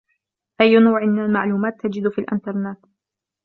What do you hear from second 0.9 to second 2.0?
من المعلومات